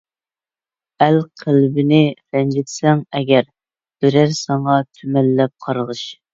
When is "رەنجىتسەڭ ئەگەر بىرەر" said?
2.37-4.37